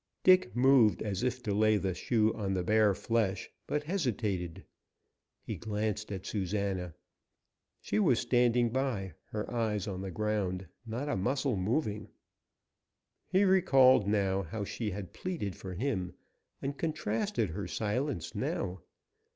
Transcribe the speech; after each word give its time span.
Dick 0.23 0.55
moved 0.55 1.03
as 1.03 1.21
if 1.21 1.43
to 1.43 1.53
lay 1.53 1.77
the 1.77 1.93
shoe 1.93 2.33
on 2.33 2.55
the 2.55 2.63
bare 2.63 2.95
flesh, 2.95 3.51
but 3.67 3.83
hesitated. 3.83 4.65
He 5.43 5.55
glanced 5.57 6.11
at 6.11 6.25
Susana. 6.25 6.95
She 7.81 7.99
was 7.99 8.17
standing 8.19 8.71
by, 8.71 9.13
her 9.29 9.53
eyes 9.53 9.87
on 9.87 10.01
the 10.01 10.09
ground, 10.09 10.65
not 10.87 11.07
a 11.07 11.15
muscle 11.15 11.55
moving. 11.55 12.09
He 13.27 13.43
recalled 13.43 14.07
how 14.11 14.63
she 14.63 14.89
had 14.89 15.13
pleaded 15.13 15.55
for 15.55 15.75
him, 15.75 16.13
and 16.63 16.79
contrasted 16.79 17.51
her 17.51 17.67
silence 17.67 18.33
now. 18.33 18.81